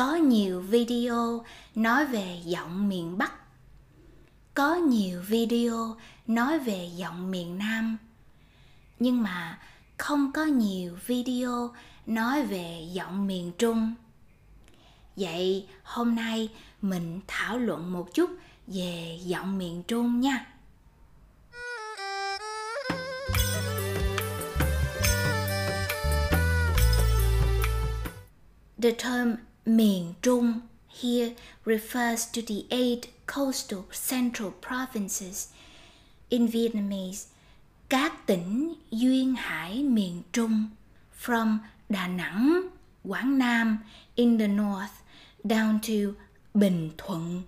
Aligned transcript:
Có 0.00 0.14
nhiều 0.14 0.60
video 0.60 1.44
nói 1.74 2.06
về 2.06 2.40
giọng 2.44 2.88
miền 2.88 3.18
Bắc. 3.18 3.32
Có 4.54 4.74
nhiều 4.74 5.22
video 5.22 5.96
nói 6.26 6.58
về 6.58 6.90
giọng 6.96 7.30
miền 7.30 7.58
Nam. 7.58 7.96
Nhưng 8.98 9.22
mà 9.22 9.58
không 9.98 10.32
có 10.32 10.44
nhiều 10.44 10.98
video 11.06 11.70
nói 12.06 12.46
về 12.46 12.88
giọng 12.92 13.26
miền 13.26 13.52
Trung. 13.58 13.94
Vậy 15.16 15.66
hôm 15.82 16.14
nay 16.14 16.48
mình 16.82 17.20
thảo 17.26 17.58
luận 17.58 17.92
một 17.92 18.14
chút 18.14 18.30
về 18.66 19.18
giọng 19.24 19.58
miền 19.58 19.82
Trung 19.82 20.20
nha. 20.20 20.46
The 28.82 28.90
term 28.90 29.34
miền 29.76 30.12
Trung 30.22 30.60
here 31.00 31.30
refers 31.64 32.26
to 32.32 32.42
the 32.46 32.64
eight 32.70 33.00
coastal 33.26 33.84
central 33.92 34.50
provinces 34.68 35.48
in 36.28 36.46
Vietnamese 36.46 37.26
các 37.88 38.26
tỉnh 38.26 38.74
duyên 38.90 39.34
hải 39.34 39.82
miền 39.82 40.22
Trung 40.32 40.64
from 41.24 41.58
Đà 41.88 42.08
Nẵng, 42.08 42.68
Quảng 43.04 43.38
Nam 43.38 43.78
in 44.14 44.38
the 44.38 44.46
north 44.46 44.92
down 45.44 45.78
to 45.82 46.14
Bình 46.54 46.90
Thuận 46.98 47.42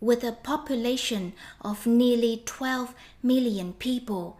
with 0.00 0.24
a 0.24 0.34
population 0.44 1.30
of 1.58 1.86
nearly 1.86 2.42
12 2.46 2.86
million 3.22 3.72
people. 3.72 4.36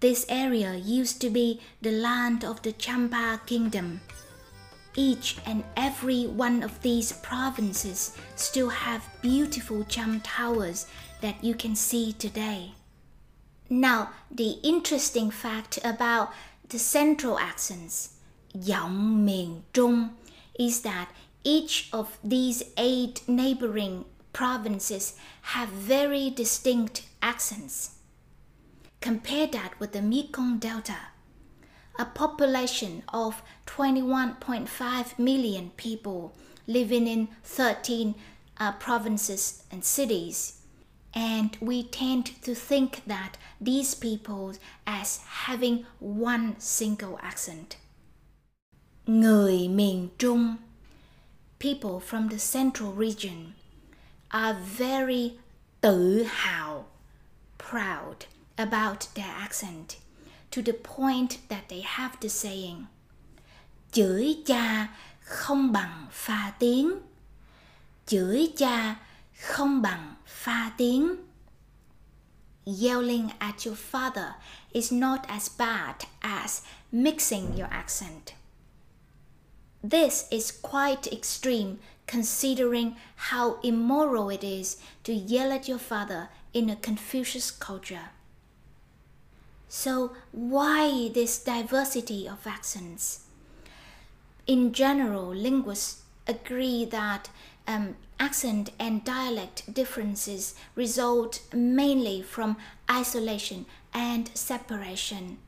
This 0.00 0.24
area 0.28 0.74
used 0.74 1.20
to 1.20 1.30
be 1.30 1.60
the 1.82 1.90
land 1.90 2.44
of 2.44 2.62
the 2.62 2.72
Champa 2.78 3.40
kingdom. 3.46 4.00
Each 4.96 5.36
and 5.46 5.62
every 5.76 6.26
one 6.26 6.62
of 6.62 6.82
these 6.82 7.12
provinces 7.12 8.16
still 8.34 8.70
have 8.70 9.08
beautiful 9.22 9.84
cham 9.84 10.20
towers 10.20 10.86
that 11.20 11.42
you 11.44 11.54
can 11.54 11.76
see 11.76 12.12
today. 12.12 12.72
Now, 13.68 14.10
the 14.30 14.58
interesting 14.62 15.30
fact 15.30 15.78
about 15.84 16.32
the 16.68 16.78
central 16.78 17.38
accents, 17.38 18.16
giọng 18.56 19.24
miền 19.24 19.62
Trung, 19.72 20.10
is 20.58 20.82
that 20.82 21.10
each 21.44 21.88
of 21.92 22.18
these 22.24 22.64
eight 22.76 23.22
neighboring 23.28 24.04
provinces 24.32 25.14
have 25.42 25.68
very 25.68 26.30
distinct 26.30 27.06
accents. 27.22 27.96
Compare 29.00 29.46
that 29.48 29.78
with 29.78 29.92
the 29.92 30.02
Mekong 30.02 30.58
Delta, 30.58 31.09
a 31.98 32.04
population 32.04 33.02
of 33.12 33.42
21.5 33.66 35.18
million 35.18 35.70
people 35.76 36.32
living 36.66 37.06
in 37.06 37.28
13 37.44 38.14
uh, 38.58 38.72
provinces 38.72 39.64
and 39.70 39.84
cities. 39.84 40.60
And 41.12 41.56
we 41.60 41.82
tend 41.82 42.42
to 42.42 42.54
think 42.54 43.02
that 43.06 43.36
these 43.60 43.94
people 43.94 44.54
as 44.86 45.20
having 45.46 45.84
one 45.98 46.54
single 46.58 47.18
accent. 47.22 47.76
Người 49.06 49.68
miền 49.68 50.10
Trung, 50.18 50.58
people 51.58 51.98
from 51.98 52.28
the 52.28 52.38
central 52.38 52.92
region, 52.92 53.54
are 54.30 54.54
very 54.54 55.38
tự 55.80 56.24
hào, 56.24 56.84
proud 57.58 58.26
about 58.56 59.08
their 59.14 59.34
accent 59.36 59.96
to 60.50 60.62
the 60.62 60.72
point 60.72 61.38
that 61.48 61.68
they 61.68 61.80
have 61.80 62.18
the 62.20 62.28
saying 62.28 62.86
chửi 63.92 64.42
cha 64.46 64.88
không 65.20 65.72
bằng 65.72 66.06
pha 66.10 66.52
tiếng. 66.58 66.92
Chửi 68.06 68.52
cha 68.56 68.96
không 69.34 69.82
bằng 69.82 70.14
pha 70.26 70.72
tiếng. 70.76 71.16
Yelling 72.64 73.28
at 73.38 73.66
your 73.66 73.78
father 73.78 74.32
is 74.72 74.92
not 74.92 75.20
as 75.28 75.50
bad 75.58 75.94
as 76.20 76.62
mixing 76.92 77.56
your 77.56 77.68
accent. 77.70 78.34
This 79.90 80.24
is 80.30 80.52
quite 80.62 81.10
extreme 81.12 81.76
considering 82.06 82.92
how 83.16 83.56
immoral 83.62 84.28
it 84.28 84.44
is 84.44 84.76
to 85.04 85.12
yell 85.12 85.52
at 85.52 85.68
your 85.68 85.78
father 85.78 86.28
in 86.52 86.70
a 86.70 86.76
Confucius 86.76 87.50
culture. 87.50 88.10
So, 89.72 90.10
why 90.32 91.10
this 91.14 91.38
diversity 91.38 92.26
of 92.28 92.44
accents? 92.44 93.20
In 94.48 94.72
general, 94.72 95.28
linguists 95.28 96.02
agree 96.26 96.84
that 96.86 97.30
um, 97.68 97.94
accent 98.18 98.70
and 98.80 99.04
dialect 99.04 99.72
differences 99.72 100.56
result 100.74 101.42
mainly 101.54 102.20
from 102.20 102.56
isolation 102.90 103.64
and 103.94 104.28
separation. 104.34 105.38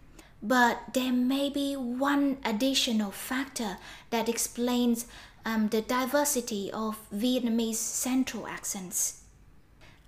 But 0.40 0.94
there 0.94 1.12
may 1.12 1.50
be 1.50 1.74
one 1.74 2.38
additional 2.44 3.10
factor 3.10 3.78
that 4.10 4.28
explains 4.28 5.06
um, 5.44 5.68
the 5.70 5.82
diversity 5.82 6.70
of 6.70 6.96
Vietnamese 7.12 7.74
central 7.74 8.46
accents. 8.46 9.21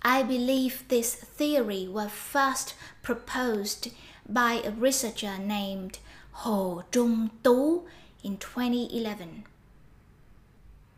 I 0.07 0.21
believe 0.21 0.87
this 0.87 1.15
theory 1.15 1.87
was 1.87 2.11
first 2.11 2.75
proposed 3.01 3.87
by 4.29 4.61
a 4.63 4.69
researcher 4.69 5.39
named 5.39 5.97
Ho 6.45 6.83
Trung 6.91 7.31
Tu 7.43 7.87
in 8.23 8.37
2011. 8.37 9.45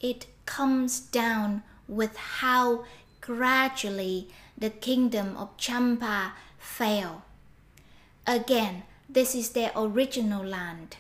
It 0.02 0.26
comes 0.46 1.00
down 1.00 1.64
with 1.88 2.18
how 2.18 2.84
gradually 3.22 4.28
the 4.58 4.72
kingdom 4.72 5.38
of 5.38 5.56
Champa 5.56 6.34
fell. 6.60 7.24
Again, 8.28 8.84
this 9.08 9.34
is 9.34 9.52
their 9.52 9.72
original 9.74 10.44
land. 10.44 10.98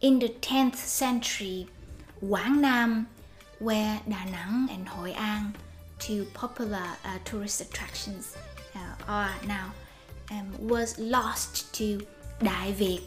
In 0.00 0.20
the 0.20 0.28
10th 0.28 0.76
century, 0.76 1.66
Quảng 2.20 2.60
Nam, 2.60 3.08
where 3.58 4.00
Da 4.08 4.24
Nang 4.26 4.70
and 4.70 4.88
Hoi 4.90 5.10
An, 5.10 5.56
two 6.04 6.26
popular 6.34 6.86
uh, 7.06 7.18
tourist 7.24 7.62
attractions, 7.62 8.36
uh, 8.76 8.78
are 9.08 9.34
now, 9.46 9.72
um, 10.30 10.52
was 10.58 10.98
lost 10.98 11.72
to 11.72 12.06
Đại 12.40 12.74
Việt, 12.74 13.00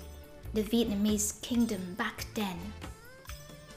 the 0.56 0.64
Vietnamese 0.64 1.40
kingdom 1.44 1.94
back 1.96 2.26
then. 2.34 2.58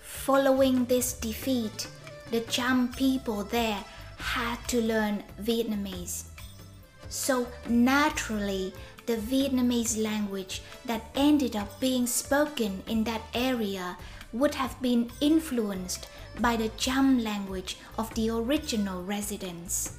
Following 0.00 0.86
this 0.86 1.12
defeat, 1.12 1.86
the 2.31 2.41
Cham 2.48 2.88
people 2.97 3.44
there 3.44 3.84
had 4.16 4.56
to 4.69 4.81
learn 4.81 5.22
Vietnamese. 5.42 6.25
So 7.10 7.47
naturally, 7.69 8.72
the 9.04 9.16
Vietnamese 9.16 10.02
language 10.02 10.62
that 10.87 11.02
ended 11.14 11.56
up 11.56 11.78
being 11.78 12.06
spoken 12.06 12.82
in 12.87 13.04
that 13.04 13.22
area 13.34 13.98
would 14.32 14.54
have 14.54 14.80
been 14.80 15.10
influenced 15.20 16.08
by 16.41 16.56
the 16.56 16.68
Cham 16.76 17.22
language 17.22 17.76
of 17.98 18.12
the 18.14 18.30
original 18.30 19.02
residents. 19.02 19.96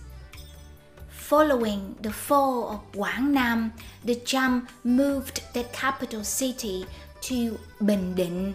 Following 1.10 1.96
the 2.02 2.12
fall 2.12 2.70
of 2.72 2.92
Quảng 2.92 3.32
Nam, 3.32 3.74
the 4.04 4.16
Cham 4.16 4.68
moved 4.84 5.42
the 5.54 5.64
capital 5.72 6.24
city 6.24 6.86
to 7.22 7.58
Bình 7.80 8.16
Định, 8.16 8.54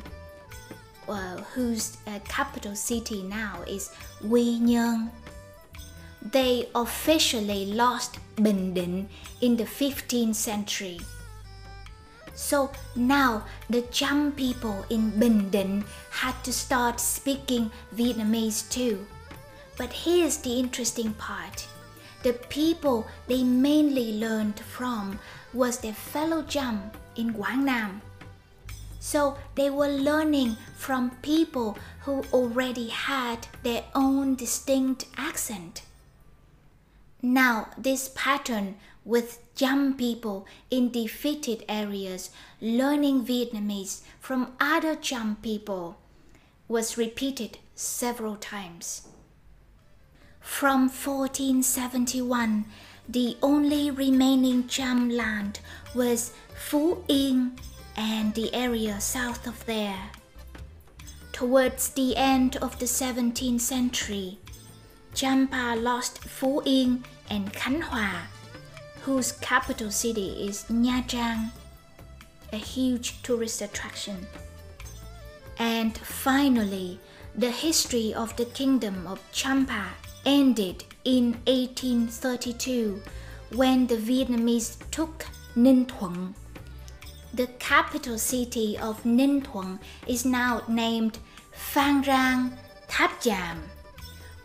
uh, 1.09 1.37
whose 1.55 1.97
uh, 2.07 2.19
capital 2.29 2.75
city 2.75 3.23
now 3.23 3.63
is 3.67 3.91
Quy 4.21 4.59
Nhơn. 4.61 5.09
They 6.33 6.69
officially 6.75 7.67
lost 7.67 8.19
Bình 8.37 8.75
Định 8.75 9.07
in 9.41 9.57
the 9.57 9.65
15th 9.65 10.35
century. 10.35 10.99
So 12.37 12.71
now 12.95 13.45
the 13.71 13.83
Cham 13.91 14.33
people 14.33 14.85
in 14.91 15.11
Bình 15.19 15.51
Định 15.51 15.83
had 16.11 16.35
to 16.45 16.53
start 16.53 17.01
speaking 17.01 17.71
Vietnamese 17.97 18.69
too. 18.71 19.07
But 19.79 19.93
here's 19.93 20.37
the 20.37 20.61
interesting 20.61 21.15
part. 21.15 21.67
The 22.23 22.35
people 22.35 23.07
they 23.27 23.43
mainly 23.43 24.19
learned 24.19 24.61
from 24.61 25.19
was 25.55 25.79
their 25.79 25.95
fellow 25.95 26.43
Cham 26.43 26.91
in 27.17 27.33
Quảng 27.33 27.65
Nam. 27.65 28.03
So 29.01 29.37
they 29.55 29.71
were 29.71 29.89
learning 29.89 30.57
from 30.77 31.11
people 31.23 31.79
who 32.01 32.23
already 32.33 32.89
had 32.89 33.47
their 33.63 33.85
own 33.95 34.35
distinct 34.35 35.07
accent. 35.17 35.83
Now, 37.23 37.69
this 37.79 38.11
pattern 38.15 38.77
with 39.07 39.39
Cham 39.55 39.97
people 39.97 40.47
in 40.71 40.91
defeated 40.91 41.65
areas 41.69 42.29
learning 42.61 43.25
Vietnamese 43.25 44.03
from 44.21 44.53
other 44.61 44.95
Cham 44.95 45.37
people 45.41 45.97
was 46.69 46.99
repeated 46.99 47.57
several 47.75 48.37
times. 48.37 49.09
From 50.41 50.91
1471, 50.91 52.67
the 53.09 53.39
only 53.43 53.91
remaining 53.91 54.69
Cham 54.69 55.09
land 55.09 55.61
was 55.95 56.33
Phú 56.69 57.03
Yên 57.09 57.57
and 57.97 58.35
the 58.35 58.53
area 58.53 59.01
south 59.01 59.47
of 59.47 59.65
there. 59.65 60.11
towards 61.37 61.91
the 61.91 62.17
end 62.17 62.57
of 62.63 62.79
the 62.79 62.87
17th 62.87 63.61
century, 63.61 64.39
Champa 65.15 65.77
lost 65.77 66.23
Phú 66.23 66.63
Yên 66.65 67.05
and 67.29 67.53
Khánh 67.53 67.83
Hòa, 67.83 68.23
whose 69.07 69.31
capital 69.31 69.89
city 69.89 70.49
is 70.49 70.65
Nha 70.65 71.01
Trang, 71.07 71.53
a 72.53 72.57
huge 72.57 73.23
tourist 73.23 73.63
attraction. 73.63 74.27
And 75.61 75.97
finally, 75.97 76.99
the 77.33 77.53
history 77.53 78.13
of 78.13 78.35
the 78.35 78.47
kingdom 78.47 79.07
of 79.07 79.21
Champa 79.31 79.85
ended 80.25 80.83
in 81.05 81.35
1832 81.47 83.01
when 83.55 83.87
the 83.87 83.97
Vietnamese 83.97 84.77
took 84.91 85.25
Ninh 85.55 85.87
Thuận. 85.87 86.35
The 87.33 87.47
capital 87.61 88.19
city 88.19 88.77
of 88.77 89.05
Ninh 89.05 89.41
Thuận 89.41 89.79
is 90.09 90.25
now 90.25 90.63
named 90.67 91.21
Phan 91.53 92.03
Rang 92.03 92.59
Tháp 92.89 93.21
Chàm, 93.21 93.59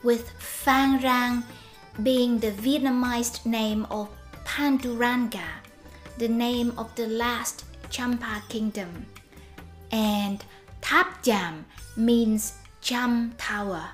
with 0.04 0.30
Phan 0.38 1.02
Rang 1.02 1.44
being 2.04 2.38
the 2.38 2.52
Vietnamized 2.52 3.44
name 3.44 3.88
of 3.90 4.08
Panduranga, 4.54 5.48
the 6.18 6.28
name 6.28 6.74
of 6.78 6.94
the 6.96 7.08
last 7.08 7.64
Champa 7.90 8.44
kingdom, 8.50 9.06
and 9.90 10.44
Chàm 10.82 11.64
means 11.96 12.56
Cham 12.82 13.34
Tower. 13.38 13.92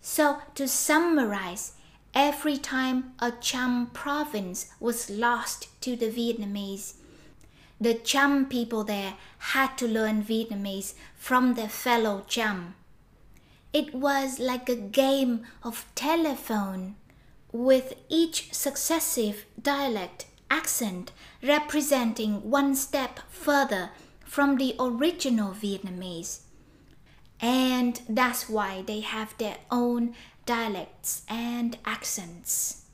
So, 0.00 0.38
to 0.56 0.66
summarize, 0.66 1.74
every 2.12 2.56
time 2.58 3.12
a 3.20 3.30
Cham 3.30 3.86
province 3.92 4.72
was 4.80 5.08
lost 5.08 5.68
to 5.82 5.94
the 5.94 6.10
Vietnamese, 6.10 6.94
the 7.80 7.94
Cham 7.94 8.46
people 8.46 8.82
there 8.82 9.14
had 9.54 9.78
to 9.78 9.86
learn 9.86 10.24
Vietnamese 10.24 10.94
from 11.14 11.54
their 11.54 11.68
fellow 11.68 12.24
Cham. 12.26 12.74
It 13.72 13.94
was 13.94 14.40
like 14.40 14.68
a 14.68 14.74
game 14.74 15.46
of 15.62 15.86
telephone, 15.94 16.96
with 17.54 17.94
each 18.08 18.52
successive 18.52 19.46
dialect 19.62 20.26
accent 20.50 21.12
representing 21.40 22.50
one 22.50 22.74
step 22.74 23.20
further 23.30 23.90
from 24.24 24.56
the 24.56 24.74
original 24.80 25.52
Vietnamese. 25.52 26.40
And 27.40 28.00
that's 28.08 28.48
why 28.48 28.82
they 28.84 29.00
have 29.00 29.38
their 29.38 29.58
own 29.70 30.16
dialects 30.46 31.22
and 31.28 31.78
accents. 31.84 32.86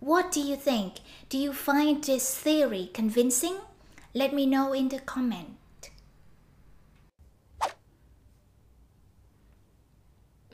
What 0.00 0.32
do 0.32 0.40
you 0.40 0.56
think? 0.56 0.94
Do 1.28 1.38
you 1.38 1.52
find 1.52 2.02
this 2.02 2.36
theory 2.36 2.90
convincing? 2.92 3.58
Let 4.12 4.34
me 4.34 4.44
know 4.44 4.72
in 4.72 4.88
the 4.88 4.98
comment. 4.98 5.50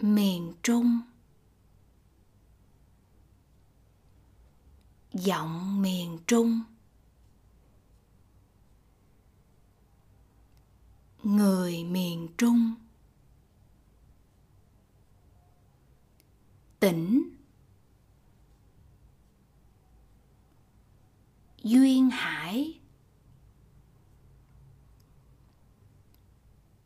miền 0.03 0.55
trung 0.63 1.10
giọng 5.21 5.83
miền 5.83 6.19
trung. 6.27 6.61
Người 11.23 11.85
miền 11.85 12.29
trung. 12.39 12.75
Tỉnh. 16.81 17.31
Duyên 21.63 22.11
hải. 22.11 22.81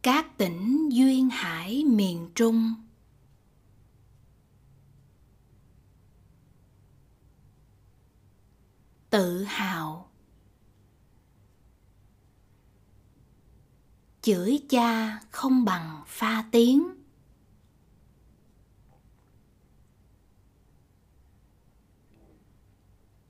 Các 0.02 0.38
tỉnh 0.38 0.88
duyên 0.92 1.28
hải 1.30 1.84
miền 1.84 2.30
trung. 2.34 2.83
Tự 9.14 9.44
hào. 9.44 10.10
Chửi 14.22 14.60
cha 14.68 15.20
không 15.30 15.64
bằng 15.64 16.02
pha 16.06 16.44
tiếng. 16.52 16.88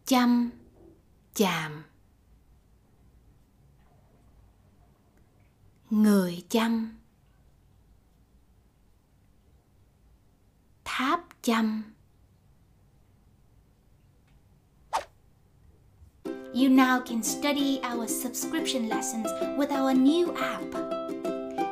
Chăm 0.04 0.50
chàm. 1.34 1.84
Người 5.90 6.46
chăm. 6.48 6.98
Tháp 10.84 11.20
chăm. 11.42 11.93
You 16.54 16.68
now 16.68 17.00
can 17.00 17.20
study 17.24 17.80
our 17.82 18.06
subscription 18.06 18.88
lessons 18.88 19.26
with 19.58 19.72
our 19.72 19.92
new 19.92 20.32
app. 20.36 20.70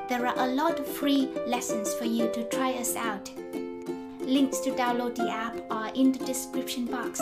There 0.09 0.27
are 0.27 0.35
a 0.37 0.49
lot 0.49 0.81
of 0.81 0.89
free 0.89 1.29
lessons 1.47 1.95
for 1.95 2.05
you 2.05 2.29
to 2.33 2.43
try 2.49 2.73
us 2.73 2.97
out. 2.97 3.31
Links 4.19 4.59
to 4.59 4.73
download 4.73 5.15
the 5.15 5.31
app 5.31 5.55
are 5.71 5.93
in 5.95 6.11
the 6.11 6.19
description 6.25 6.87
box. 6.87 7.21